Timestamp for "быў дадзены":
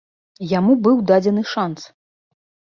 0.87-1.45